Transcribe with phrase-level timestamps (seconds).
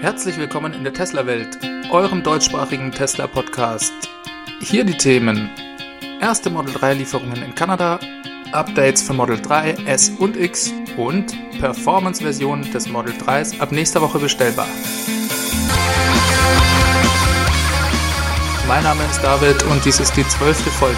[0.00, 1.58] Herzlich willkommen in der Tesla-Welt,
[1.90, 3.92] eurem deutschsprachigen Tesla-Podcast.
[4.62, 5.50] Hier die Themen:
[6.22, 8.00] erste Model 3-Lieferungen in Kanada,
[8.52, 14.18] Updates für Model 3, S und X und Performance-Version des Model 3s ab nächster Woche
[14.18, 14.68] bestellbar.
[18.66, 20.96] Mein Name ist David und dies ist die zwölfte Folge.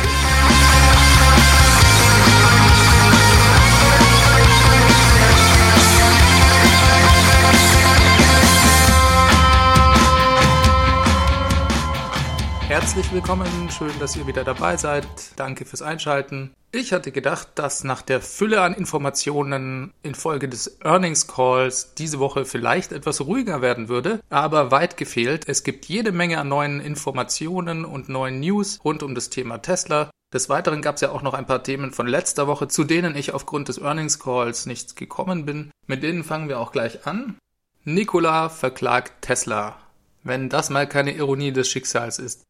[12.83, 15.07] Herzlich willkommen, schön, dass ihr wieder dabei seid.
[15.37, 16.53] Danke fürs Einschalten.
[16.73, 22.45] Ich hatte gedacht, dass nach der Fülle an Informationen infolge des Earnings Calls diese Woche
[22.45, 25.49] vielleicht etwas ruhiger werden würde, aber weit gefehlt.
[25.49, 30.11] Es gibt jede Menge an neuen Informationen und neuen News rund um das Thema Tesla.
[30.35, 33.15] Des Weiteren gab es ja auch noch ein paar Themen von letzter Woche, zu denen
[33.15, 35.71] ich aufgrund des Earnings Calls nicht gekommen bin.
[35.87, 37.37] Mit denen fangen wir auch gleich an.
[37.85, 39.79] Nikola verklagt Tesla.
[40.25, 42.43] Wenn das mal keine Ironie des Schicksals ist.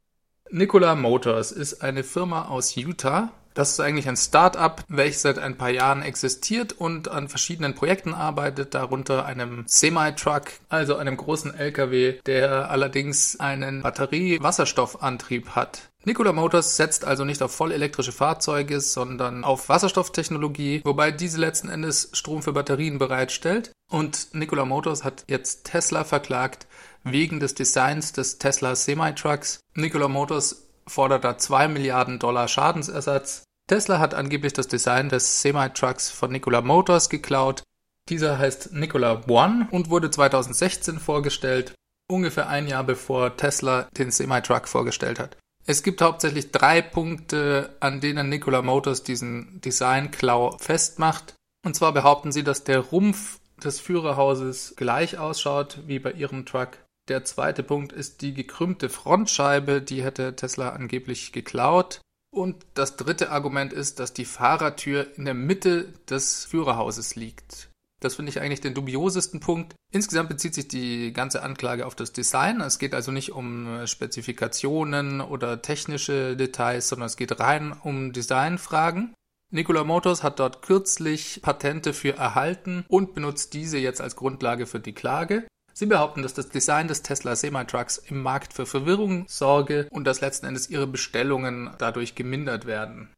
[0.54, 3.30] Nikola Motors ist eine Firma aus Utah.
[3.54, 8.12] Das ist eigentlich ein Start-up, welches seit ein paar Jahren existiert und an verschiedenen Projekten
[8.12, 15.88] arbeitet, darunter einem Semi-Truck, also einem großen LKW, der allerdings einen Batterie-Wasserstoffantrieb hat.
[16.04, 22.10] Nikola Motors setzt also nicht auf vollelektrische Fahrzeuge, sondern auf Wasserstofftechnologie, wobei diese letzten Endes
[22.12, 23.72] Strom für Batterien bereitstellt.
[23.88, 26.66] Und Nikola Motors hat jetzt Tesla verklagt,
[27.04, 29.60] wegen des Designs des Tesla Semi-Trucks.
[29.74, 33.44] Nikola Motors fordert da 2 Milliarden Dollar Schadensersatz.
[33.68, 37.62] Tesla hat angeblich das Design des Semi-Trucks von Nikola Motors geklaut.
[38.08, 41.72] Dieser heißt Nikola One und wurde 2016 vorgestellt,
[42.10, 45.36] ungefähr ein Jahr bevor Tesla den Semi-Truck vorgestellt hat.
[45.64, 51.34] Es gibt hauptsächlich drei Punkte, an denen Nikola Motors diesen Design-Klau festmacht.
[51.64, 56.78] Und zwar behaupten sie, dass der Rumpf des Führerhauses gleich ausschaut wie bei ihrem Truck.
[57.08, 62.00] Der zweite Punkt ist die gekrümmte Frontscheibe, die hätte Tesla angeblich geklaut.
[62.34, 67.68] Und das dritte Argument ist, dass die Fahrertür in der Mitte des Führerhauses liegt.
[68.00, 69.74] Das finde ich eigentlich den dubiosesten Punkt.
[69.92, 72.60] Insgesamt bezieht sich die ganze Anklage auf das Design.
[72.60, 79.14] Es geht also nicht um Spezifikationen oder technische Details, sondern es geht rein um Designfragen.
[79.50, 84.80] Nikola Motors hat dort kürzlich Patente für erhalten und benutzt diese jetzt als Grundlage für
[84.80, 85.46] die Klage.
[85.72, 90.20] Sie behaupten, dass das Design des Tesla Semi-Trucks im Markt für Verwirrung sorge und dass
[90.20, 93.08] letzten Endes ihre Bestellungen dadurch gemindert werden.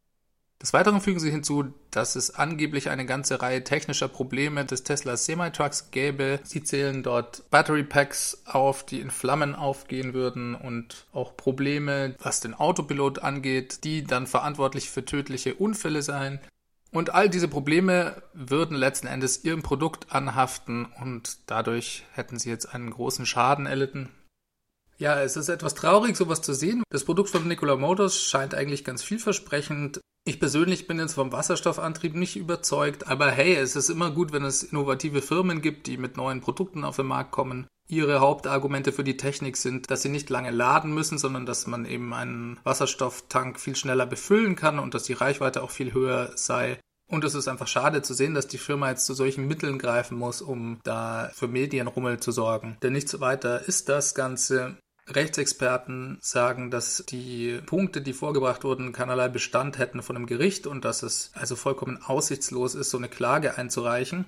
[0.64, 5.14] Des Weiteren fügen sie hinzu, dass es angeblich eine ganze Reihe technischer Probleme des Tesla
[5.14, 6.40] Semi-Trucks gäbe.
[6.42, 12.40] Sie zählen dort Battery Packs auf, die in Flammen aufgehen würden und auch Probleme, was
[12.40, 16.40] den Autopilot angeht, die dann verantwortlich für tödliche Unfälle seien.
[16.94, 22.72] Und all diese Probleme würden letzten Endes ihrem Produkt anhaften und dadurch hätten sie jetzt
[22.72, 24.10] einen großen Schaden erlitten.
[24.96, 26.84] Ja, es ist etwas traurig, sowas zu sehen.
[26.90, 30.00] Das Produkt von Nikola Motors scheint eigentlich ganz vielversprechend.
[30.24, 34.44] Ich persönlich bin jetzt vom Wasserstoffantrieb nicht überzeugt, aber hey, es ist immer gut, wenn
[34.44, 37.66] es innovative Firmen gibt, die mit neuen Produkten auf den Markt kommen.
[37.86, 41.84] Ihre Hauptargumente für die Technik sind, dass sie nicht lange laden müssen, sondern dass man
[41.84, 46.78] eben einen Wasserstofftank viel schneller befüllen kann und dass die Reichweite auch viel höher sei.
[47.06, 50.16] Und es ist einfach schade zu sehen, dass die Firma jetzt zu solchen Mitteln greifen
[50.16, 52.78] muss, um da für Medienrummel zu sorgen.
[52.82, 54.78] Denn nichts weiter ist das Ganze.
[55.06, 60.86] Rechtsexperten sagen, dass die Punkte, die vorgebracht wurden, keinerlei Bestand hätten von einem Gericht und
[60.86, 64.24] dass es also vollkommen aussichtslos ist, so eine Klage einzureichen.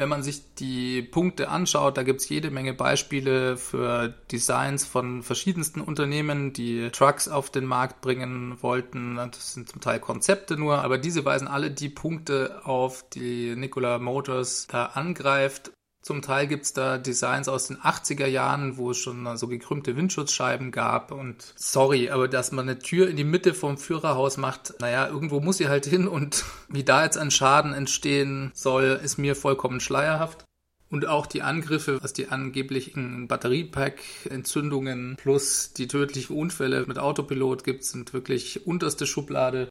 [0.00, 5.22] Wenn man sich die Punkte anschaut, da gibt es jede Menge Beispiele für Designs von
[5.22, 9.16] verschiedensten Unternehmen, die Trucks auf den Markt bringen wollten.
[9.16, 13.98] Das sind zum Teil Konzepte nur, aber diese weisen alle die Punkte auf, die Nikola
[13.98, 15.70] Motors da angreift.
[16.02, 20.70] Zum Teil gibt's da Designs aus den 80er Jahren, wo es schon so gekrümmte Windschutzscheiben
[20.70, 21.12] gab.
[21.12, 25.40] Und sorry, aber dass man eine Tür in die Mitte vom Führerhaus macht, naja, irgendwo
[25.40, 26.08] muss sie halt hin.
[26.08, 30.44] Und wie da jetzt ein Schaden entstehen soll, ist mir vollkommen schleierhaft.
[30.88, 37.84] Und auch die Angriffe, was die angeblichen Batteriepack-Entzündungen plus die tödlichen Unfälle mit Autopilot gibt,
[37.84, 39.68] sind wirklich unterste Schublade.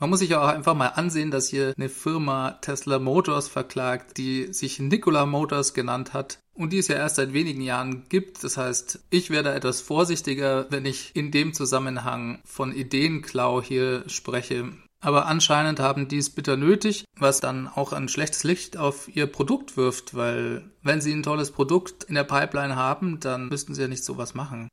[0.00, 4.16] Man muss sich ja auch einfach mal ansehen, dass hier eine Firma Tesla Motors verklagt,
[4.16, 8.44] die sich Nikola Motors genannt hat und die es ja erst seit wenigen Jahren gibt.
[8.44, 14.72] Das heißt, ich werde etwas vorsichtiger, wenn ich in dem Zusammenhang von Ideenklau hier spreche.
[15.00, 19.26] Aber anscheinend haben die es bitter nötig, was dann auch ein schlechtes Licht auf ihr
[19.26, 23.82] Produkt wirft, weil wenn sie ein tolles Produkt in der Pipeline haben, dann müssten sie
[23.82, 24.68] ja nicht sowas machen.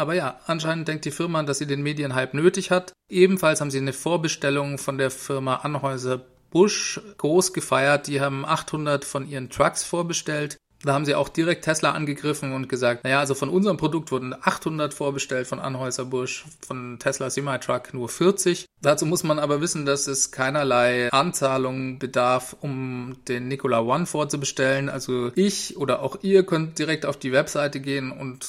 [0.00, 2.92] Aber ja, anscheinend denkt die Firma, dass sie den Medienhype nötig hat.
[3.10, 8.06] Ebenfalls haben sie eine Vorbestellung von der Firma Anhäuser Busch groß gefeiert.
[8.06, 10.56] Die haben 800 von ihren Trucks vorbestellt.
[10.82, 14.32] Da haben sie auch direkt Tesla angegriffen und gesagt, naja, also von unserem Produkt wurden
[14.32, 18.64] 800 vorbestellt, von Anhäuser-Busch, von Tesla Semi-Truck nur 40.
[18.80, 24.88] Dazu muss man aber wissen, dass es keinerlei Anzahlung bedarf, um den Nikola One vorzubestellen.
[24.88, 28.42] Also ich oder auch ihr könnt direkt auf die Webseite gehen und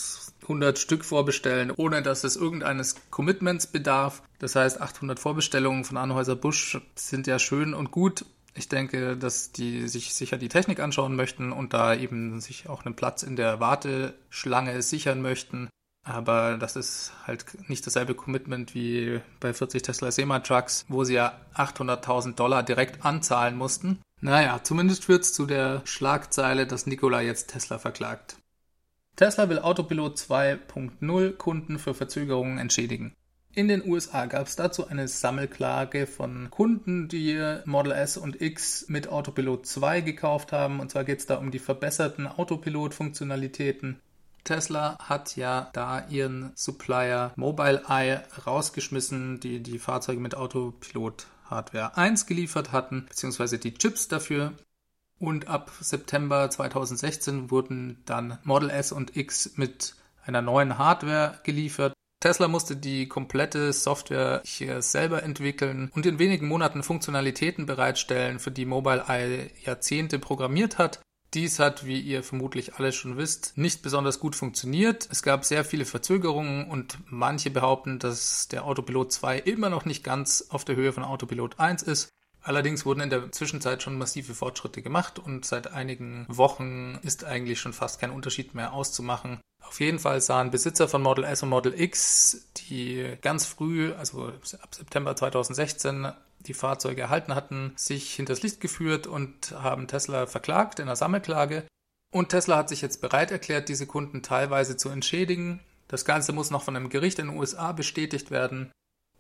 [0.44, 4.24] 100 Stück vorbestellen, ohne dass es irgendeines Commitments bedarf.
[4.40, 9.52] Das heißt, 800 Vorbestellungen von Anhäuser Busch sind ja schön und gut, ich denke, dass
[9.52, 13.36] die sich sicher die Technik anschauen möchten und da eben sich auch einen Platz in
[13.36, 15.70] der Warteschlange sichern möchten.
[16.04, 21.40] Aber das ist halt nicht dasselbe Commitment wie bei 40 Tesla Semi-Trucks, wo sie ja
[21.56, 24.00] 800.000 Dollar direkt anzahlen mussten.
[24.20, 28.36] Naja, zumindest führt es zu der Schlagzeile, dass Nikola jetzt Tesla verklagt.
[29.22, 33.14] Tesla will Autopilot 2.0 Kunden für Verzögerungen entschädigen.
[33.54, 38.86] In den USA gab es dazu eine Sammelklage von Kunden, die Model S und X
[38.88, 40.80] mit Autopilot 2 gekauft haben.
[40.80, 44.00] Und zwar geht es da um die verbesserten Autopilot-Funktionalitäten.
[44.44, 52.26] Tesla hat ja da ihren Supplier Mobileye rausgeschmissen, die die Fahrzeuge mit Autopilot Hardware 1
[52.26, 54.54] geliefert hatten, beziehungsweise die Chips dafür.
[55.22, 59.94] Und ab September 2016 wurden dann Model S und X mit
[60.26, 61.94] einer neuen Hardware geliefert.
[62.20, 68.50] Tesla musste die komplette Software hier selber entwickeln und in wenigen Monaten Funktionalitäten bereitstellen, für
[68.50, 71.02] die Mobileye Jahrzehnte programmiert hat.
[71.36, 75.08] Dies hat, wie ihr vermutlich alle schon wisst, nicht besonders gut funktioniert.
[75.12, 80.04] Es gab sehr viele Verzögerungen und manche behaupten, dass der Autopilot 2 immer noch nicht
[80.04, 82.10] ganz auf der Höhe von Autopilot 1 ist.
[82.44, 87.60] Allerdings wurden in der Zwischenzeit schon massive Fortschritte gemacht und seit einigen Wochen ist eigentlich
[87.60, 89.40] schon fast kein Unterschied mehr auszumachen.
[89.64, 94.34] Auf jeden Fall sahen Besitzer von Model S und Model X, die ganz früh, also
[94.62, 100.80] ab September 2016, die Fahrzeuge erhalten hatten, sich hinters Licht geführt und haben Tesla verklagt
[100.80, 101.64] in einer Sammelklage.
[102.12, 105.62] Und Tesla hat sich jetzt bereit erklärt, diese Kunden teilweise zu entschädigen.
[105.88, 108.72] Das Ganze muss noch von einem Gericht in den USA bestätigt werden.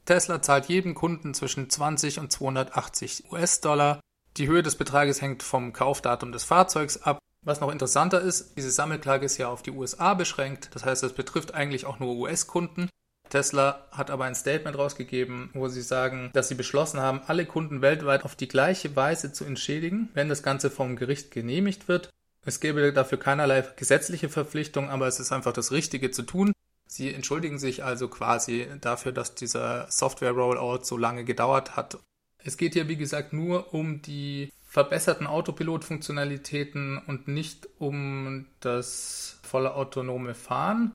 [0.06, 4.00] Tesla zahlt jedem Kunden zwischen 20 und 280 US-Dollar.
[4.38, 7.20] Die Höhe des Betrages hängt vom Kaufdatum des Fahrzeugs ab.
[7.44, 10.70] Was noch interessanter ist, diese Sammelklage ist ja auf die USA beschränkt.
[10.74, 12.90] Das heißt, es betrifft eigentlich auch nur US-Kunden.
[13.30, 17.82] Tesla hat aber ein Statement rausgegeben, wo sie sagen, dass sie beschlossen haben, alle Kunden
[17.82, 22.10] weltweit auf die gleiche Weise zu entschädigen, wenn das Ganze vom Gericht genehmigt wird.
[22.46, 26.52] Es gäbe dafür keinerlei gesetzliche Verpflichtung, aber es ist einfach das Richtige zu tun.
[26.94, 31.98] Sie entschuldigen sich also quasi dafür, dass dieser Software-Rollout so lange gedauert hat.
[32.44, 39.74] Es geht hier, wie gesagt, nur um die verbesserten Autopilot-Funktionalitäten und nicht um das volle
[39.76, 40.92] autonome Fahren.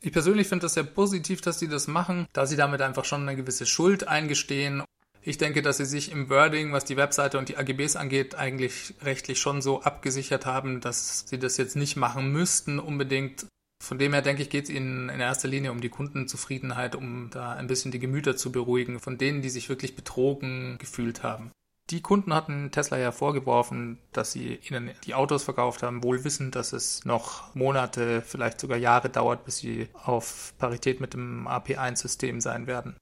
[0.00, 3.22] Ich persönlich finde das sehr positiv, dass sie das machen, da sie damit einfach schon
[3.22, 4.84] eine gewisse Schuld eingestehen.
[5.20, 8.94] Ich denke, dass sie sich im Wording, was die Webseite und die AGBs angeht, eigentlich
[9.02, 13.44] rechtlich schon so abgesichert haben, dass sie das jetzt nicht machen müssten unbedingt.
[13.82, 17.30] Von dem her denke ich, geht es Ihnen in erster Linie um die Kundenzufriedenheit, um
[17.30, 21.50] da ein bisschen die Gemüter zu beruhigen, von denen, die sich wirklich betrogen gefühlt haben.
[21.90, 26.56] Die Kunden hatten Tesla ja vorgeworfen, dass sie ihnen die Autos verkauft haben, wohl wissend,
[26.56, 32.40] dass es noch Monate, vielleicht sogar Jahre dauert, bis sie auf Parität mit dem AP1-System
[32.40, 32.96] sein werden.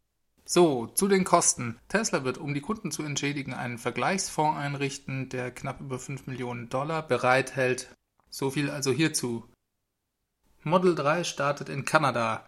[0.44, 1.78] So, zu den Kosten.
[1.88, 6.68] Tesla wird, um die Kunden zu entschädigen, einen Vergleichsfonds einrichten, der knapp über 5 Millionen
[6.68, 7.88] Dollar bereithält.
[8.28, 9.48] So viel also hierzu.
[10.64, 12.44] Model 3 startet in Kanada.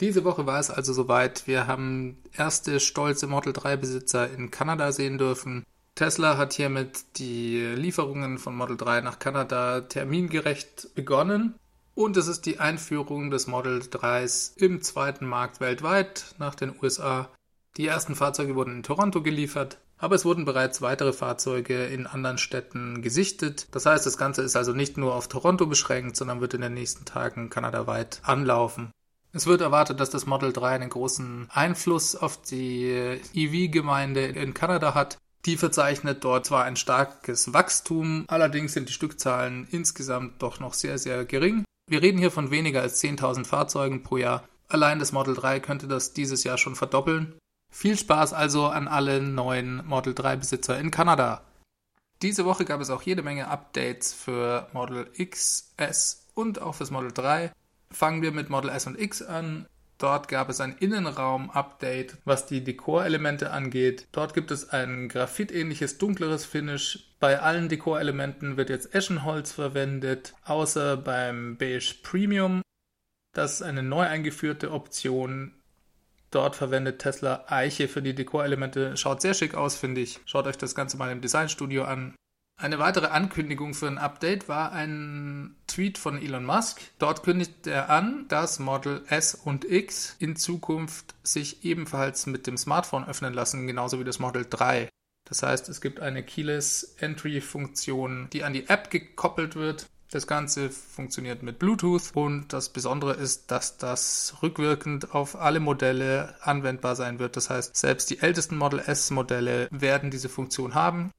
[0.00, 1.46] Diese Woche war es also soweit.
[1.46, 5.64] Wir haben erste stolze Model 3 Besitzer in Kanada sehen dürfen.
[5.94, 11.54] Tesla hat hiermit die Lieferungen von Model 3 nach Kanada termingerecht begonnen.
[11.94, 17.28] Und es ist die Einführung des Model 3s im zweiten Markt weltweit nach den USA.
[17.76, 22.36] Die ersten Fahrzeuge wurden in Toronto geliefert, aber es wurden bereits weitere Fahrzeuge in anderen
[22.36, 23.68] Städten gesichtet.
[23.70, 26.74] Das heißt, das Ganze ist also nicht nur auf Toronto beschränkt, sondern wird in den
[26.74, 28.90] nächsten Tagen kanadaweit anlaufen.
[29.32, 34.94] Es wird erwartet, dass das Model 3 einen großen Einfluss auf die EV-Gemeinde in Kanada
[34.94, 35.18] hat.
[35.46, 40.98] Die verzeichnet dort zwar ein starkes Wachstum, allerdings sind die Stückzahlen insgesamt doch noch sehr,
[40.98, 41.64] sehr gering.
[41.88, 44.42] Wir reden hier von weniger als 10.000 Fahrzeugen pro Jahr.
[44.68, 47.34] Allein das Model 3 könnte das dieses Jahr schon verdoppeln.
[47.74, 51.42] Viel Spaß also an alle neuen Model 3 Besitzer in Kanada.
[52.20, 56.90] Diese Woche gab es auch jede Menge Updates für Model X, S und auch fürs
[56.90, 57.50] Model 3.
[57.90, 59.66] Fangen wir mit Model S und X an.
[59.96, 64.06] Dort gab es ein Innenraum-Update, was die Dekorelemente angeht.
[64.12, 67.14] Dort gibt es ein graphitähnliches dunkleres Finish.
[67.20, 72.62] Bei allen Dekorelementen wird jetzt Eschenholz verwendet, außer beim Beige Premium.
[73.32, 75.54] Das ist eine neu eingeführte Option.
[76.32, 78.96] Dort verwendet Tesla Eiche für die Dekorelemente.
[78.96, 80.18] Schaut sehr schick aus, finde ich.
[80.24, 82.14] Schaut euch das Ganze mal im Designstudio an.
[82.58, 86.80] Eine weitere Ankündigung für ein Update war ein Tweet von Elon Musk.
[86.98, 92.56] Dort kündigt er an, dass Model S und X in Zukunft sich ebenfalls mit dem
[92.56, 94.88] Smartphone öffnen lassen, genauso wie das Model 3.
[95.28, 99.86] Das heißt, es gibt eine Keyless Entry Funktion, die an die App gekoppelt wird.
[100.12, 106.34] Das Ganze funktioniert mit Bluetooth und das Besondere ist, dass das rückwirkend auf alle Modelle
[106.42, 107.38] anwendbar sein wird.
[107.38, 111.12] Das heißt, selbst die ältesten Model S Modelle werden diese Funktion haben.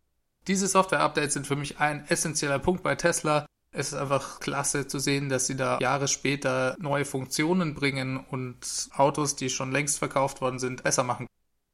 [0.46, 3.48] Diese Software-Updates sind für mich ein essentieller Punkt bei Tesla.
[3.72, 8.90] Es ist einfach klasse zu sehen, dass sie da Jahre später neue Funktionen bringen und
[8.94, 11.26] Autos, die schon längst verkauft worden sind, besser machen.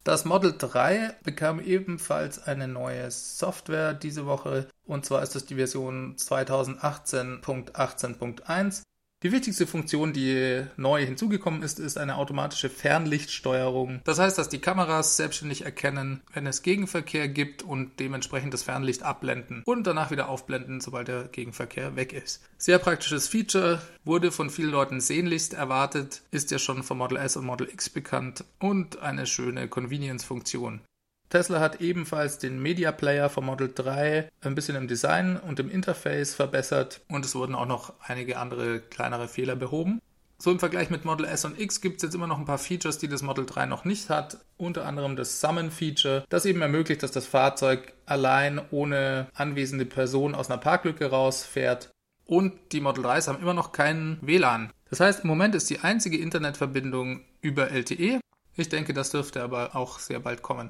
[0.04, 5.54] Das Model 3 bekam ebenfalls eine neue Software diese Woche und zwar ist das die
[5.56, 8.82] Version 2018.18.1.
[9.22, 14.00] Die wichtigste Funktion, die neu hinzugekommen ist, ist eine automatische Fernlichtsteuerung.
[14.06, 19.04] Das heißt, dass die Kameras selbstständig erkennen, wenn es Gegenverkehr gibt und dementsprechend das Fernlicht
[19.04, 22.42] abblenden und danach wieder aufblenden, sobald der Gegenverkehr weg ist.
[22.58, 27.36] Sehr praktisches Feature, wurde von vielen Leuten sehnlichst erwartet, ist ja schon vom Model S
[27.36, 30.80] und Model X bekannt und eine schöne Convenience-Funktion.
[31.30, 35.70] Tesla hat ebenfalls den Media Player vom Model 3 ein bisschen im Design und im
[35.70, 40.02] Interface verbessert und es wurden auch noch einige andere kleinere Fehler behoben.
[40.40, 42.58] So im Vergleich mit Model S und X gibt es jetzt immer noch ein paar
[42.58, 44.38] Features, die das Model 3 noch nicht hat.
[44.58, 50.50] Unter anderem das Summon-Feature, das eben ermöglicht, dass das Fahrzeug allein ohne anwesende Person aus
[50.50, 51.92] einer Parklücke rausfährt.
[52.26, 54.72] Und die Model 3s haben immer noch keinen WLAN.
[54.90, 58.20] Das heißt, im Moment ist die einzige Internetverbindung über LTE.
[58.56, 60.70] Ich denke, das dürfte aber auch sehr bald kommen.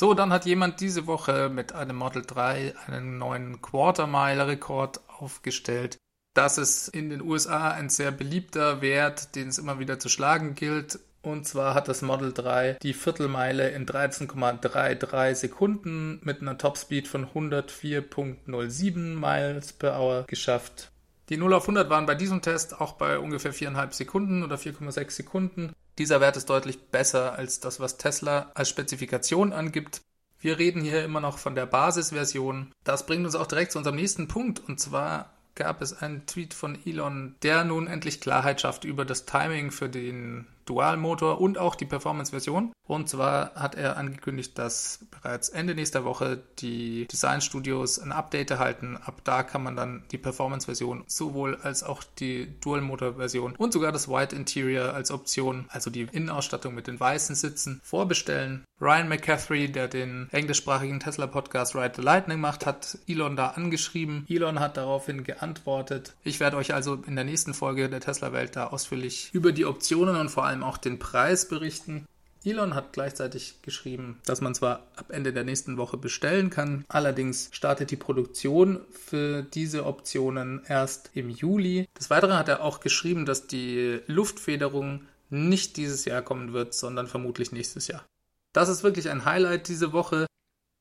[0.00, 5.98] So, dann hat jemand diese Woche mit einem Model 3 einen neuen Quarter-Mile-Rekord aufgestellt.
[6.32, 10.54] Das ist in den USA ein sehr beliebter Wert, den es immer wieder zu schlagen
[10.54, 11.00] gilt.
[11.20, 17.26] Und zwar hat das Model 3 die Viertelmeile in 13,33 Sekunden mit einer Topspeed von
[17.26, 20.92] 104,07 Miles per Hour geschafft.
[21.28, 25.10] Die 0 auf 100 waren bei diesem Test auch bei ungefähr 4,5 Sekunden oder 4,6
[25.10, 25.74] Sekunden.
[25.98, 30.02] Dieser Wert ist deutlich besser als das, was Tesla als Spezifikation angibt.
[30.40, 32.72] Wir reden hier immer noch von der Basisversion.
[32.84, 36.54] Das bringt uns auch direkt zu unserem nächsten Punkt und zwar gab es einen Tweet
[36.54, 41.74] von Elon, der nun endlich Klarheit schafft über das Timing für den Dualmotor und auch
[41.74, 42.72] die Performance-Version.
[42.86, 48.50] Und zwar hat er angekündigt, dass bereits Ende nächster Woche die Design Studios ein Update
[48.50, 48.96] erhalten.
[48.96, 54.08] Ab da kann man dann die Performance-Version sowohl als auch die Dual-Motor-Version und sogar das
[54.08, 58.64] White Interior als Option, also die Innenausstattung mit den weißen Sitzen, vorbestellen.
[58.80, 64.24] Ryan McCaffrey, der den englischsprachigen Tesla-Podcast Ride the Lightning macht, hat Elon da angeschrieben.
[64.26, 66.14] Elon hat daraufhin geantwortet.
[66.24, 70.16] Ich werde euch also in der nächsten Folge der Tesla-Welt da ausführlich über die Optionen
[70.16, 72.06] und vor allem allem auch den Preis berichten.
[72.42, 77.50] Elon hat gleichzeitig geschrieben, dass man zwar ab Ende der nächsten Woche bestellen kann, allerdings
[77.52, 81.86] startet die Produktion für diese Optionen erst im Juli.
[81.98, 87.08] Des Weiteren hat er auch geschrieben, dass die Luftfederung nicht dieses Jahr kommen wird, sondern
[87.08, 88.06] vermutlich nächstes Jahr.
[88.54, 90.26] Das ist wirklich ein Highlight diese Woche.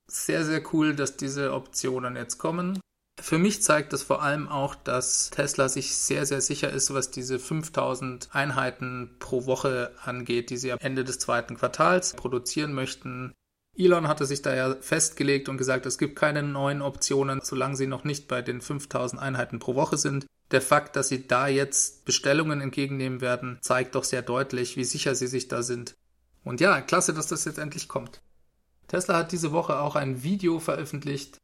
[0.09, 2.79] Sehr, sehr cool, dass diese Optionen jetzt kommen.
[3.21, 7.11] Für mich zeigt das vor allem auch, dass Tesla sich sehr, sehr sicher ist, was
[7.11, 13.33] diese 5000 Einheiten pro Woche angeht, die sie am Ende des zweiten Quartals produzieren möchten.
[13.77, 17.88] Elon hatte sich da ja festgelegt und gesagt, es gibt keine neuen Optionen, solange sie
[17.88, 20.25] noch nicht bei den 5000 Einheiten pro Woche sind.
[20.51, 25.13] Der Fakt, dass sie da jetzt Bestellungen entgegennehmen werden, zeigt doch sehr deutlich, wie sicher
[25.15, 25.93] sie sich da sind.
[26.43, 28.21] Und ja, klasse, dass das jetzt endlich kommt.
[28.88, 31.38] Tesla hat diese Woche auch ein Video veröffentlicht,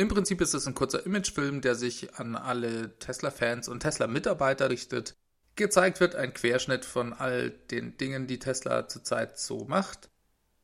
[0.00, 5.14] im Prinzip ist es ein kurzer Imagefilm, der sich an alle Tesla-Fans und Tesla-Mitarbeiter richtet.
[5.56, 10.08] Gezeigt wird ein Querschnitt von all den Dingen, die Tesla zurzeit so macht.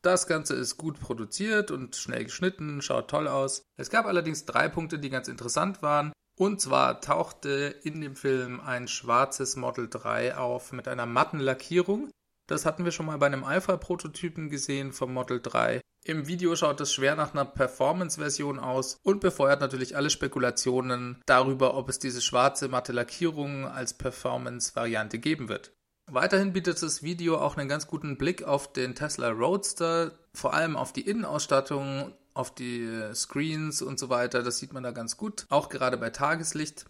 [0.01, 3.61] Das Ganze ist gut produziert und schnell geschnitten, schaut toll aus.
[3.75, 6.13] Es gab allerdings drei Punkte, die ganz interessant waren.
[6.35, 12.09] Und zwar tauchte in dem Film ein schwarzes Model 3 auf mit einer matten Lackierung.
[12.47, 15.79] Das hatten wir schon mal bei einem Alpha-Prototypen gesehen vom Model 3.
[16.07, 21.73] Im Video schaut es schwer nach einer Performance-Version aus und befeuert natürlich alle Spekulationen darüber,
[21.73, 25.73] ob es diese schwarze matte Lackierung als Performance-Variante geben wird.
[26.05, 30.77] Weiterhin bietet das Video auch einen ganz guten Blick auf den Tesla Roadster, vor allem
[30.77, 34.43] auf die Innenausstattung, auf die Screens und so weiter.
[34.43, 36.85] Das sieht man da ganz gut, auch gerade bei Tageslicht.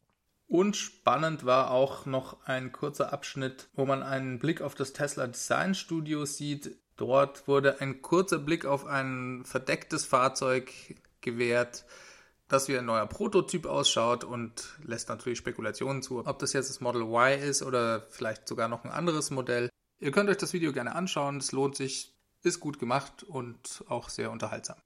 [0.45, 5.25] Und spannend war auch noch ein kurzer Abschnitt, wo man einen Blick auf das Tesla
[5.25, 10.71] Design Studio sieht, Dort wurde ein kurzer Blick auf ein verdecktes Fahrzeug
[11.21, 11.85] gewährt,
[12.47, 16.81] das wie ein neuer Prototyp ausschaut und lässt natürlich Spekulationen zu, ob das jetzt das
[16.81, 19.69] Model Y ist oder vielleicht sogar noch ein anderes Modell.
[19.99, 24.09] Ihr könnt euch das Video gerne anschauen, es lohnt sich, ist gut gemacht und auch
[24.09, 24.77] sehr unterhaltsam.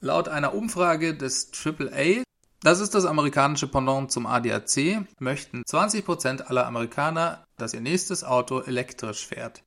[0.00, 2.22] Laut einer Umfrage des AAA,
[2.60, 8.60] das ist das amerikanische Pendant zum ADAC, möchten 20% aller Amerikaner, dass ihr nächstes Auto
[8.60, 9.64] elektrisch fährt.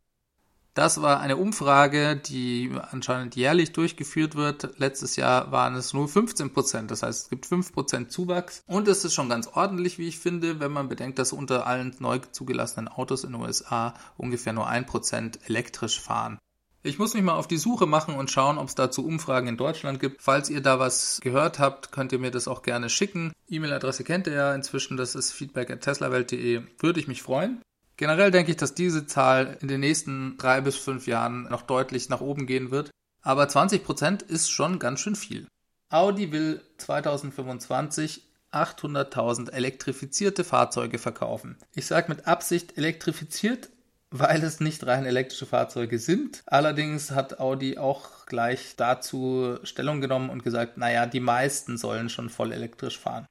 [0.78, 4.78] Das war eine Umfrage, die anscheinend jährlich durchgeführt wird.
[4.78, 6.92] Letztes Jahr waren es nur 15 Prozent.
[6.92, 8.62] Das heißt, es gibt 5 Prozent Zuwachs.
[8.68, 11.96] Und es ist schon ganz ordentlich, wie ich finde, wenn man bedenkt, dass unter allen
[11.98, 16.38] neu zugelassenen Autos in den USA ungefähr nur 1 Prozent elektrisch fahren.
[16.84, 19.58] Ich muss mich mal auf die Suche machen und schauen, ob es dazu Umfragen in
[19.58, 20.22] Deutschland gibt.
[20.22, 23.34] Falls ihr da was gehört habt, könnt ihr mir das auch gerne schicken.
[23.50, 26.62] E-Mail-Adresse kennt ihr ja inzwischen, das ist feedback at teslawelt.de.
[26.78, 27.64] Würde ich mich freuen.
[27.98, 32.10] Generell denke ich, dass diese Zahl in den nächsten drei bis fünf Jahren noch deutlich
[32.10, 32.92] nach oben gehen wird.
[33.24, 35.48] Aber 20 Prozent ist schon ganz schön viel.
[35.90, 41.58] Audi will 2025 800.000 elektrifizierte Fahrzeuge verkaufen.
[41.76, 43.70] Ich sage mit Absicht elektrifiziert,
[44.12, 46.42] weil es nicht rein elektrische Fahrzeuge sind.
[46.46, 52.30] Allerdings hat Audi auch gleich dazu Stellung genommen und gesagt, naja, die meisten sollen schon
[52.30, 53.26] voll elektrisch fahren.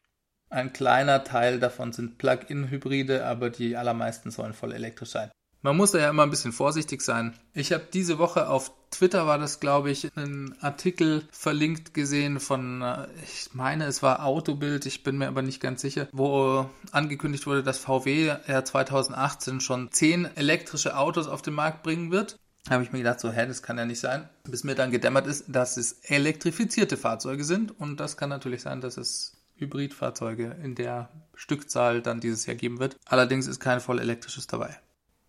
[0.48, 5.30] Ein kleiner Teil davon sind Plug-in-Hybride, aber die allermeisten sollen voll elektrisch sein.
[5.62, 7.34] Man muss da ja immer ein bisschen vorsichtig sein.
[7.52, 12.82] Ich habe diese Woche auf Twitter war das, glaube ich, einen Artikel verlinkt gesehen von,
[12.82, 17.46] äh, ich meine, es war Autobild, ich bin mir aber nicht ganz sicher, wo angekündigt
[17.46, 22.36] wurde, dass VW ja 2018 schon zehn elektrische Autos auf den Markt bringen wird.
[22.64, 24.28] Da habe ich mir gedacht, so, hä, das kann ja nicht sein.
[24.44, 27.78] Bis mir dann gedämmert ist, dass es elektrifizierte Fahrzeuge sind.
[27.78, 32.78] Und das kann natürlich sein, dass es Hybridfahrzeuge in der Stückzahl dann dieses Jahr geben
[32.78, 32.96] wird.
[33.06, 34.78] Allerdings ist kein voll elektrisches dabei.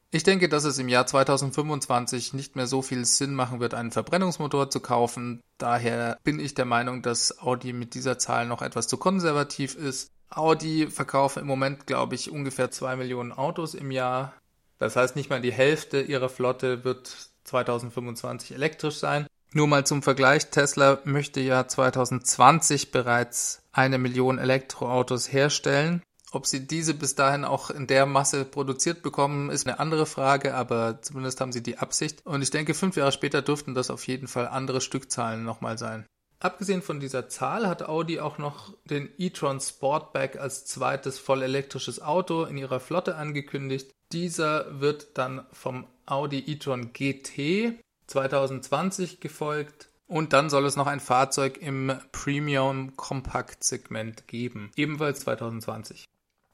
[0.10, 3.92] Ich denke, dass es im Jahr 2025 nicht mehr so viel Sinn machen wird, einen
[3.92, 5.42] Verbrennungsmotor zu kaufen.
[5.58, 10.10] Daher bin ich der Meinung, dass Audi mit dieser Zahl noch etwas zu konservativ ist.
[10.30, 14.34] Audi verkauft im Moment, glaube ich, ungefähr zwei Millionen Autos im Jahr.
[14.80, 19.28] Das heißt, nicht mal die Hälfte ihrer Flotte wird 2025 elektrisch sein.
[19.54, 26.02] Nur mal zum Vergleich, Tesla möchte ja 2020 bereits eine Million Elektroautos herstellen.
[26.32, 30.56] Ob sie diese bis dahin auch in der Masse produziert bekommen, ist eine andere Frage,
[30.56, 32.26] aber zumindest haben sie die Absicht.
[32.26, 36.06] Und ich denke, fünf Jahre später dürften das auf jeden Fall andere Stückzahlen nochmal sein.
[36.40, 42.02] Abgesehen von dieser Zahl hat Audi auch noch den e-tron Sportback als zweites voll elektrisches
[42.02, 43.92] Auto in ihrer Flotte angekündigt.
[44.12, 51.00] Dieser wird dann vom Audi e-tron GT 2020 gefolgt und dann soll es noch ein
[51.00, 56.06] Fahrzeug im Premium Compact Segment geben, ebenfalls 2020.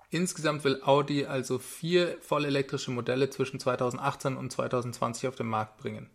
[0.10, 6.10] Insgesamt will Audi also vier vollelektrische Modelle zwischen 2018 und 2020 auf den Markt bringen.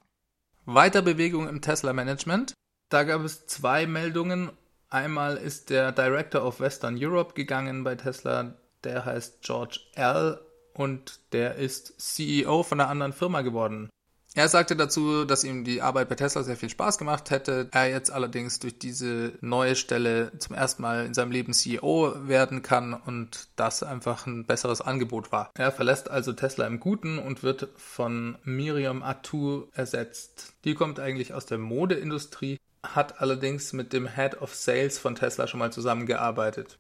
[0.66, 2.54] Weiter Bewegung im Tesla Management.
[2.90, 4.50] Da gab es zwei Meldungen.
[4.88, 8.54] Einmal ist der Director of Western Europe gegangen bei Tesla.
[8.84, 10.40] Der heißt George L.
[10.74, 13.90] und der ist CEO von einer anderen Firma geworden.
[14.34, 17.68] Er sagte dazu, dass ihm die Arbeit bei Tesla sehr viel Spaß gemacht hätte.
[17.72, 22.62] Er jetzt allerdings durch diese neue Stelle zum ersten Mal in seinem Leben CEO werden
[22.62, 25.50] kann und das einfach ein besseres Angebot war.
[25.54, 30.52] Er verlässt also Tesla im Guten und wird von Miriam Atu ersetzt.
[30.64, 35.46] Die kommt eigentlich aus der Modeindustrie, hat allerdings mit dem Head of Sales von Tesla
[35.46, 36.78] schon mal zusammengearbeitet.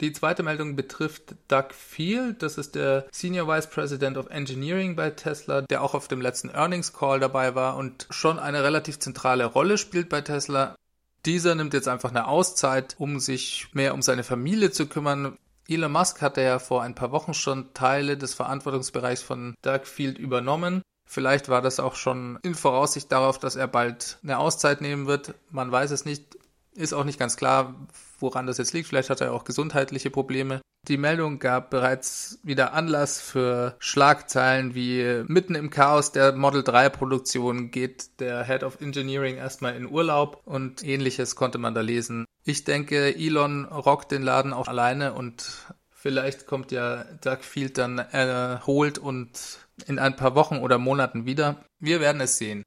[0.00, 2.42] Die zweite Meldung betrifft Doug Field.
[2.42, 6.50] Das ist der Senior Vice President of Engineering bei Tesla, der auch auf dem letzten
[6.50, 10.76] Earnings Call dabei war und schon eine relativ zentrale Rolle spielt bei Tesla.
[11.24, 15.38] Dieser nimmt jetzt einfach eine Auszeit, um sich mehr um seine Familie zu kümmern.
[15.66, 20.18] Elon Musk hatte ja vor ein paar Wochen schon Teile des Verantwortungsbereichs von Doug Field
[20.18, 20.82] übernommen.
[21.08, 25.34] Vielleicht war das auch schon in Voraussicht darauf, dass er bald eine Auszeit nehmen wird.
[25.50, 26.35] Man weiß es nicht.
[26.76, 27.74] Ist auch nicht ganz klar,
[28.20, 28.88] woran das jetzt liegt.
[28.88, 30.60] Vielleicht hat er auch gesundheitliche Probleme.
[30.88, 36.90] Die Meldung gab bereits wieder Anlass für Schlagzeilen wie mitten im Chaos der Model 3
[36.90, 42.24] Produktion geht der Head of Engineering erstmal in Urlaub und ähnliches konnte man da lesen.
[42.44, 47.98] Ich denke, Elon rockt den Laden auch alleine und vielleicht kommt ja Doug Field dann
[47.98, 51.64] erholt und in ein paar Wochen oder Monaten wieder.
[51.80, 52.62] Wir werden es sehen.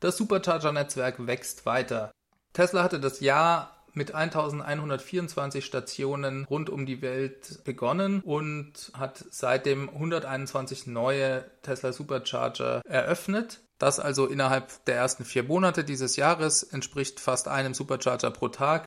[0.00, 2.10] Das Supercharger-Netzwerk wächst weiter.
[2.52, 9.88] Tesla hatte das Jahr mit 1124 Stationen rund um die Welt begonnen und hat seitdem
[9.88, 13.60] 121 neue Tesla Supercharger eröffnet.
[13.78, 18.84] Das also innerhalb der ersten vier Monate dieses Jahres entspricht fast einem Supercharger pro Tag.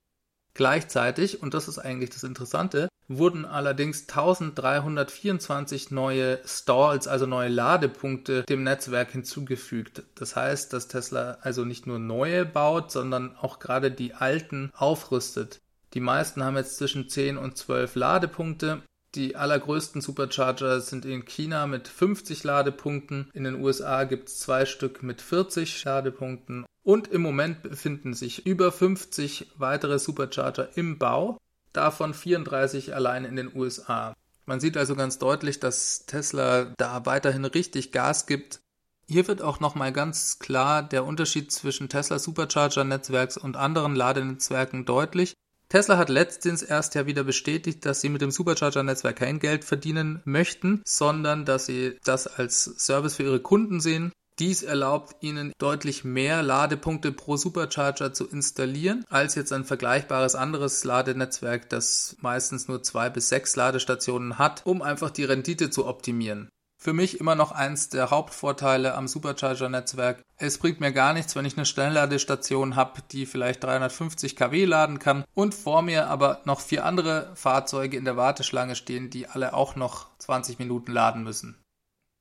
[0.53, 8.43] Gleichzeitig, und das ist eigentlich das Interessante, wurden allerdings 1324 neue Stalls, also neue Ladepunkte
[8.43, 10.03] dem Netzwerk hinzugefügt.
[10.15, 15.59] Das heißt, dass Tesla also nicht nur neue baut, sondern auch gerade die alten aufrüstet.
[15.93, 18.81] Die meisten haben jetzt zwischen 10 und 12 Ladepunkte.
[19.15, 23.29] Die allergrößten Supercharger sind in China mit 50 Ladepunkten.
[23.33, 28.45] In den USA gibt es zwei Stück mit 40 Ladepunkten Und im Moment befinden sich
[28.45, 31.37] über 50 weitere Supercharger im Bau,
[31.71, 34.13] davon 34 allein in den USA.
[34.45, 38.59] Man sieht also ganz deutlich, dass Tesla da weiterhin richtig Gas gibt.
[39.07, 44.85] Hier wird auch nochmal ganz klar der Unterschied zwischen Tesla Supercharger Netzwerks und anderen Ladenetzwerken
[44.85, 45.33] deutlich.
[45.73, 50.21] Tesla hat letztens erst ja wieder bestätigt, dass sie mit dem Supercharger-Netzwerk kein Geld verdienen
[50.23, 54.11] möchten, sondern dass sie das als Service für ihre Kunden sehen.
[54.39, 60.83] Dies erlaubt ihnen deutlich mehr Ladepunkte pro Supercharger zu installieren, als jetzt ein vergleichbares anderes
[60.83, 66.49] Ladenetzwerk, das meistens nur zwei bis sechs Ladestationen hat, um einfach die Rendite zu optimieren.
[66.83, 70.21] Für mich immer noch eins der Hauptvorteile am Supercharger-Netzwerk.
[70.35, 74.99] Es bringt mir gar nichts, wenn ich eine Schnellladestation habe, die vielleicht 350 kW laden
[74.99, 79.53] kann und vor mir aber noch vier andere Fahrzeuge in der Warteschlange stehen, die alle
[79.53, 81.55] auch noch 20 Minuten laden müssen.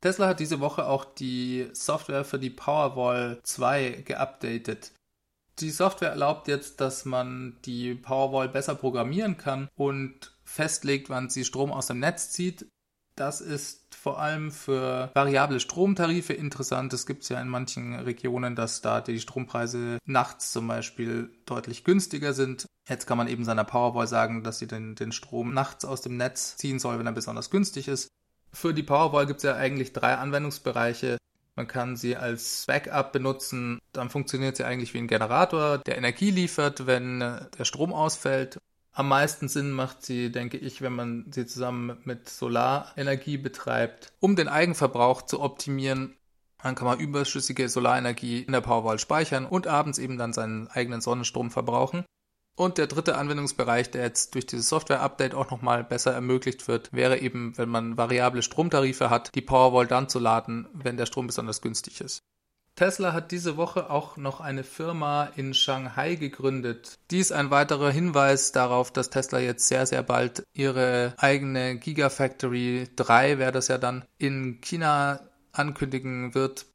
[0.03, 4.93] Tesla hat diese Woche auch die Software für die Powerwall 2 geupdatet.
[5.61, 11.45] Die Software erlaubt jetzt, dass man die Powerwall besser programmieren kann und festlegt, wann sie
[11.45, 12.67] Strom aus dem Netz zieht.
[13.15, 16.93] Das ist vor allem für variable Stromtarife interessant.
[16.95, 22.33] Es gibt ja in manchen Regionen, dass da die Strompreise nachts zum Beispiel deutlich günstiger
[22.33, 22.67] sind.
[22.89, 26.17] Jetzt kann man eben seiner Powerwall sagen, dass sie den, den Strom nachts aus dem
[26.17, 28.09] Netz ziehen soll, wenn er besonders günstig ist.
[28.53, 31.19] Für die Powerwall gibt es ja eigentlich drei Anwendungsbereiche.
[31.57, 33.81] Man kann sie als Backup benutzen.
[33.93, 38.59] Dann funktioniert sie eigentlich wie ein Generator, der Energie liefert, wenn der Strom ausfällt.
[38.95, 44.37] Am meisten Sinn macht sie, denke ich, wenn man sie zusammen mit Solarenergie betreibt, um
[44.37, 46.15] den Eigenverbrauch zu optimieren.
[46.63, 51.01] Dann kann man überschüssige Solarenergie in der Powerwall speichern und abends eben dann seinen eigenen
[51.01, 52.05] Sonnenstrom verbrauchen.
[52.55, 57.19] Und der dritte Anwendungsbereich, der jetzt durch dieses Software-Update auch nochmal besser ermöglicht wird, wäre
[57.19, 61.63] eben, wenn man variable Stromtarife hat, die Powerwall dann zu laden, wenn der Strom besonders
[61.63, 62.23] günstig ist.
[62.75, 66.99] Tesla hat diese Woche auch noch eine Firma in Shanghai gegründet.
[67.11, 73.39] Dies ein weiterer Hinweis darauf, dass Tesla jetzt sehr, sehr bald ihre eigene Gigafactory 3,
[73.39, 75.21] wäre das ja dann, in China
[75.53, 76.67] ankündigen wird.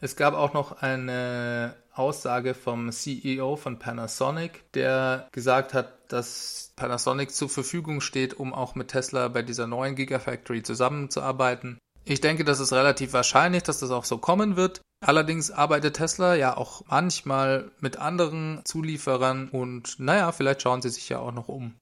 [0.00, 7.30] Es gab auch noch eine Aussage vom CEO von Panasonic, der gesagt hat, dass Panasonic
[7.32, 11.78] zur Verfügung steht, um auch mit Tesla bei dieser neuen Gigafactory zusammenzuarbeiten.
[12.04, 14.80] Ich denke, das ist relativ wahrscheinlich, dass das auch so kommen wird.
[15.04, 21.08] Allerdings arbeitet Tesla ja auch manchmal mit anderen Zulieferern und naja, vielleicht schauen sie sich
[21.08, 21.74] ja auch noch um.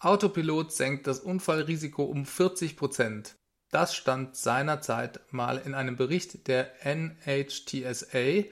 [0.00, 3.34] Autopilot senkt das Unfallrisiko um 40 Prozent.
[3.70, 8.44] Das stand seinerzeit mal in einem Bericht der NHTSA,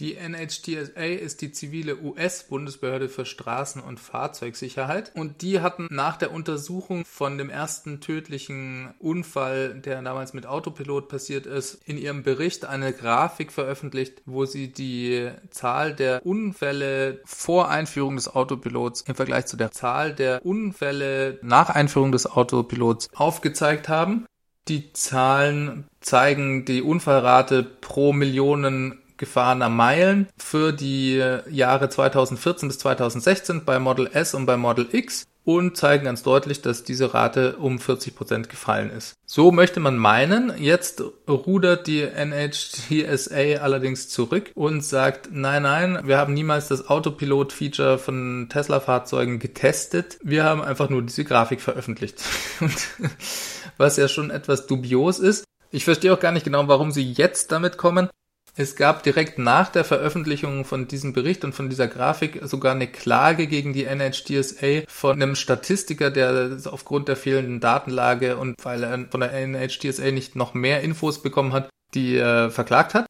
[0.00, 6.32] die NHTSA ist die zivile US-Bundesbehörde für Straßen- und Fahrzeugsicherheit und die hatten nach der
[6.32, 12.64] Untersuchung von dem ersten tödlichen Unfall, der damals mit Autopilot passiert ist, in ihrem Bericht
[12.64, 19.46] eine Grafik veröffentlicht, wo sie die Zahl der Unfälle vor Einführung des Autopilots im Vergleich
[19.46, 24.24] zu der Zahl der Unfälle nach Einführung des Autopilots aufgezeigt haben.
[24.68, 33.64] Die Zahlen zeigen die Unfallrate pro Millionen gefahrener Meilen für die Jahre 2014 bis 2016
[33.64, 37.78] bei Model S und bei Model X und zeigen ganz deutlich, dass diese Rate um
[37.78, 39.14] 40 Prozent gefallen ist.
[39.24, 40.52] So möchte man meinen.
[40.58, 47.98] Jetzt rudert die NHTSA allerdings zurück und sagt, nein, nein, wir haben niemals das Autopilot-Feature
[47.98, 50.18] von Tesla-Fahrzeugen getestet.
[50.22, 52.22] Wir haben einfach nur diese Grafik veröffentlicht.
[53.76, 55.44] was ja schon etwas dubios ist.
[55.70, 58.10] Ich verstehe auch gar nicht genau, warum sie jetzt damit kommen.
[58.60, 62.88] Es gab direkt nach der Veröffentlichung von diesem Bericht und von dieser Grafik sogar eine
[62.88, 69.06] Klage gegen die NHTSA von einem Statistiker, der aufgrund der fehlenden Datenlage und weil er
[69.10, 73.06] von der NHTSA nicht noch mehr Infos bekommen hat, die äh, verklagt hat.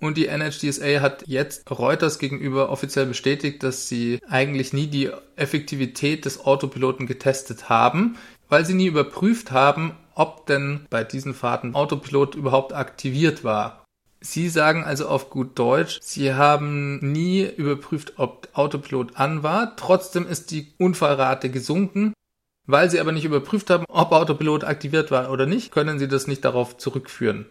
[0.00, 6.24] Und die NHTSA hat jetzt Reuters gegenüber offiziell bestätigt, dass sie eigentlich nie die Effektivität
[6.24, 8.16] des Autopiloten getestet haben,
[8.48, 13.85] weil sie nie überprüft haben, ob denn bei diesen Fahrten Autopilot überhaupt aktiviert war.
[14.26, 19.76] Sie sagen also auf gut Deutsch, Sie haben nie überprüft, ob Autopilot an war.
[19.76, 22.12] Trotzdem ist die Unfallrate gesunken.
[22.66, 26.26] Weil Sie aber nicht überprüft haben, ob Autopilot aktiviert war oder nicht, können Sie das
[26.26, 27.46] nicht darauf zurückführen.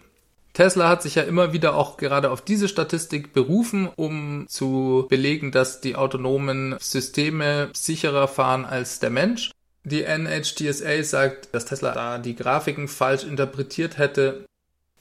[0.51, 5.51] Tesla hat sich ja immer wieder auch gerade auf diese Statistik berufen, um zu belegen,
[5.51, 9.51] dass die autonomen Systeme sicherer fahren als der Mensch.
[9.85, 14.45] Die NHTSA sagt, dass Tesla da die Grafiken falsch interpretiert hätte.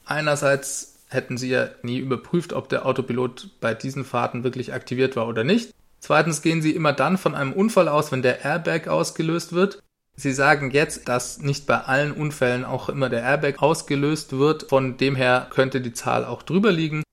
[0.05, 5.27] Einerseits hätten sie ja nie überprüft, ob der Autopilot bei diesen Fahrten wirklich aktiviert war
[5.27, 5.73] oder nicht.
[5.99, 9.81] Zweitens gehen sie immer dann von einem Unfall aus, wenn der Airbag ausgelöst wird.
[10.15, 14.69] Sie sagen jetzt, dass nicht bei allen Unfällen auch immer der Airbag ausgelöst wird.
[14.69, 17.03] Von dem her könnte die Zahl auch drüber liegen.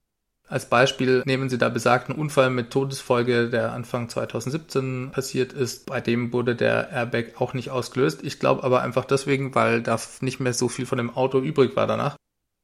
[0.48, 5.86] Als Beispiel nehmen Sie da besagten Unfall mit Todesfolge, der Anfang 2017 passiert ist.
[5.86, 8.20] Bei dem wurde der Airbag auch nicht ausgelöst.
[8.22, 11.74] Ich glaube aber einfach deswegen, weil da nicht mehr so viel von dem Auto übrig
[11.74, 12.16] war danach.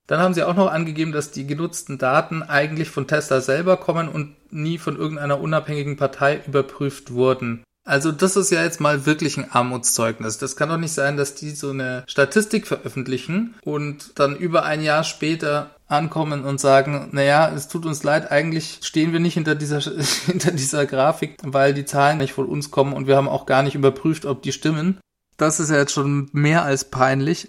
[0.09, 4.09] Dann haben sie auch noch angegeben, dass die genutzten Daten eigentlich von Tesla selber kommen
[4.09, 7.63] und nie von irgendeiner unabhängigen Partei überprüft wurden.
[7.85, 10.37] Also das ist ja jetzt mal wirklich ein Armutszeugnis.
[10.39, 14.83] Das kann doch nicht sein, dass die so eine Statistik veröffentlichen und dann über ein
[14.83, 19.55] Jahr später ankommen und sagen, naja, es tut uns leid, eigentlich stehen wir nicht hinter
[19.55, 19.81] dieser,
[20.27, 23.63] hinter dieser Grafik, weil die Zahlen nicht von uns kommen und wir haben auch gar
[23.63, 24.99] nicht überprüft, ob die stimmen.
[25.39, 27.49] Das ist ja jetzt schon mehr als peinlich.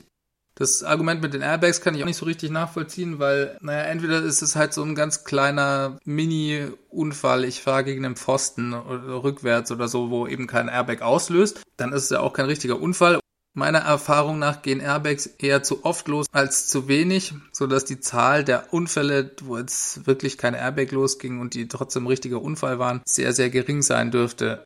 [0.60, 4.22] Das Argument mit den Airbags kann ich auch nicht so richtig nachvollziehen, weil, naja, entweder
[4.22, 9.72] ist es halt so ein ganz kleiner Mini-Unfall, ich fahre gegen einen Pfosten oder rückwärts
[9.72, 13.20] oder so, wo eben kein Airbag auslöst, dann ist es ja auch kein richtiger Unfall.
[13.54, 18.02] Meiner Erfahrung nach gehen Airbags eher zu oft los als zu wenig, so dass die
[18.02, 23.02] Zahl der Unfälle, wo jetzt wirklich kein Airbag losging und die trotzdem richtiger Unfall waren,
[23.06, 24.66] sehr, sehr gering sein dürfte.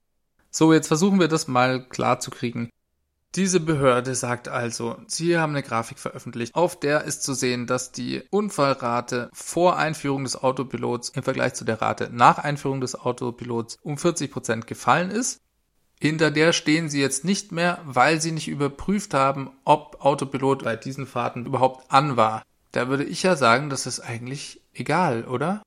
[0.49, 2.69] So, jetzt versuchen wir das mal klar zu kriegen.
[3.35, 7.91] Diese Behörde sagt also, Sie haben eine Grafik veröffentlicht, auf der ist zu sehen, dass
[7.91, 13.79] die Unfallrate vor Einführung des Autopilots im Vergleich zu der Rate nach Einführung des Autopilots
[13.81, 15.39] um 40 Prozent gefallen ist.
[15.99, 20.75] Hinter der stehen Sie jetzt nicht mehr, weil Sie nicht überprüft haben, ob Autopilot bei
[20.75, 22.43] diesen Fahrten überhaupt an war.
[22.71, 25.63] Da würde ich ja sagen, das ist eigentlich egal, oder?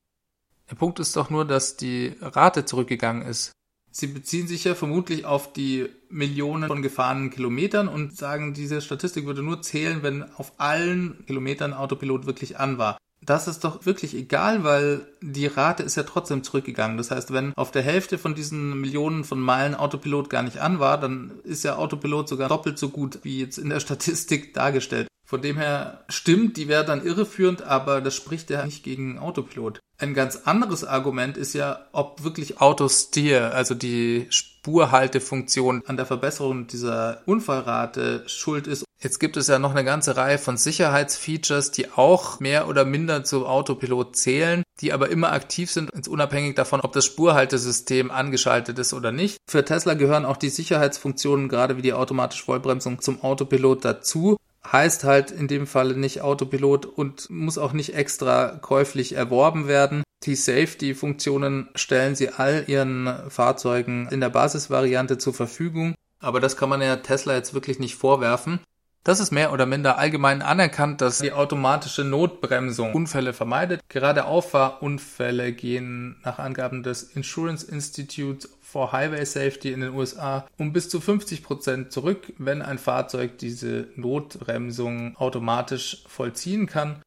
[0.69, 3.51] Der Punkt ist doch nur, dass die Rate zurückgegangen ist.
[3.99, 9.25] Sie beziehen sich ja vermutlich auf die Millionen von gefahrenen Kilometern und sagen, diese Statistik
[9.25, 12.99] würde nur zählen, wenn auf allen Kilometern Autopilot wirklich an war.
[13.21, 16.97] Das ist doch wirklich egal, weil die Rate ist ja trotzdem zurückgegangen.
[16.97, 20.77] Das heißt, wenn auf der Hälfte von diesen Millionen von Meilen Autopilot gar nicht an
[20.77, 25.07] war, dann ist ja Autopilot sogar doppelt so gut wie jetzt in der Statistik dargestellt.
[25.29, 29.81] Von dem her stimmt, die wäre dann irreführend, aber das spricht ja nicht gegen Autopilot.
[29.97, 36.67] Ein ganz anderes Argument ist ja, ob wirklich Autosteer, also die Spurhaltefunktion an der Verbesserung
[36.67, 38.85] dieser Unfallrate schuld ist.
[38.99, 43.25] Jetzt gibt es ja noch eine ganze Reihe von Sicherheitsfeatures, die auch mehr oder minder
[43.25, 48.93] zu Autopilot zählen, die aber immer aktiv sind, unabhängig davon, ob das Spurhaltesystem angeschaltet ist
[48.93, 49.37] oder nicht.
[49.49, 54.37] Für Tesla gehören auch die Sicherheitsfunktionen, gerade wie die automatische Vollbremsung, zum Autopilot dazu
[54.71, 60.03] heißt halt in dem Falle nicht Autopilot und muss auch nicht extra käuflich erworben werden.
[60.23, 65.95] Die Safety-Funktionen stellen sie all ihren Fahrzeugen in der Basisvariante zur Verfügung.
[66.19, 68.59] Aber das kann man ja Tesla jetzt wirklich nicht vorwerfen.
[69.03, 73.79] Das ist mehr oder minder allgemein anerkannt, dass die automatische Notbremsung Unfälle vermeidet.
[73.87, 80.73] Gerade Auffahrunfälle gehen nach Angaben des Insurance Institute for Highway Safety in den USA um
[80.73, 87.01] bis zu 50 Prozent zurück, wenn ein Fahrzeug diese Notbremsung automatisch vollziehen kann.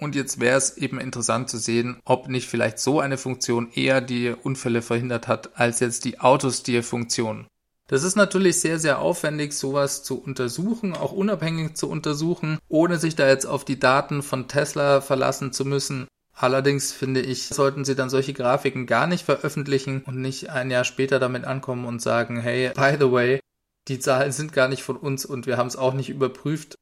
[0.00, 4.00] Und jetzt wäre es eben interessant zu sehen, ob nicht vielleicht so eine Funktion eher
[4.00, 7.46] die Unfälle verhindert hat, als jetzt die Autosteer-Funktion.
[7.86, 13.14] Das ist natürlich sehr, sehr aufwendig, sowas zu untersuchen, auch unabhängig zu untersuchen, ohne sich
[13.14, 16.06] da jetzt auf die Daten von Tesla verlassen zu müssen.
[16.34, 20.84] Allerdings finde ich, sollten sie dann solche Grafiken gar nicht veröffentlichen und nicht ein Jahr
[20.84, 23.40] später damit ankommen und sagen, hey, by the way,
[23.86, 26.74] die Zahlen sind gar nicht von uns und wir haben es auch nicht überprüft.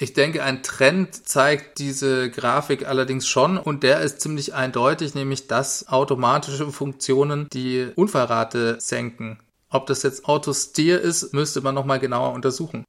[0.00, 5.46] Ich denke, ein Trend zeigt diese Grafik allerdings schon und der ist ziemlich eindeutig, nämlich
[5.46, 9.40] dass automatische Funktionen die Unfallrate senken.
[9.70, 12.84] Ob das jetzt Autosteer ist, müsste man nochmal genauer untersuchen.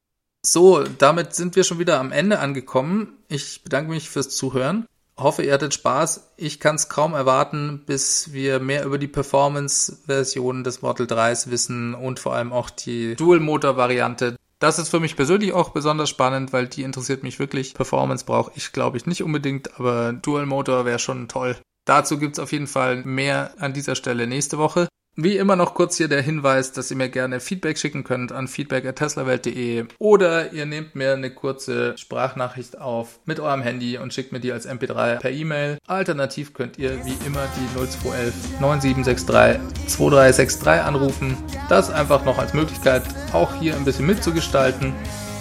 [0.45, 3.17] So, damit sind wir schon wieder am Ende angekommen.
[3.27, 4.85] Ich bedanke mich fürs Zuhören
[5.19, 6.31] hoffe, ihr hattet Spaß.
[6.37, 11.93] Ich kann es kaum erwarten, bis wir mehr über die Performance-Version des Model 3s wissen
[11.93, 14.35] und vor allem auch die Dual-Motor-Variante.
[14.59, 17.73] Das ist für mich persönlich auch besonders spannend, weil die interessiert mich wirklich.
[17.73, 21.55] Performance brauche ich, glaube ich, nicht unbedingt, aber Dual-Motor wäre schon toll.
[21.85, 24.87] Dazu gibt's auf jeden Fall mehr an dieser Stelle nächste Woche.
[25.15, 28.47] Wie immer noch kurz hier der Hinweis, dass ihr mir gerne Feedback schicken könnt an
[28.47, 34.39] feedback.teslawelt.de oder ihr nehmt mir eine kurze Sprachnachricht auf mit eurem Handy und schickt mir
[34.39, 35.77] die als MP3 per E-Mail.
[35.87, 41.37] Alternativ könnt ihr wie immer die 0211 9763 2363 anrufen.
[41.67, 44.93] Das einfach noch als Möglichkeit, auch hier ein bisschen mitzugestalten.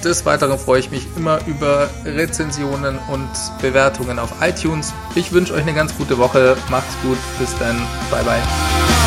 [0.04, 4.94] Des Weiteren freue ich mich immer über Rezensionen und Bewertungen auf iTunes.
[5.16, 6.56] Ich wünsche euch eine ganz gute Woche.
[6.70, 7.18] Macht's gut.
[7.38, 7.76] Bis dann.
[8.10, 8.97] Bye bye.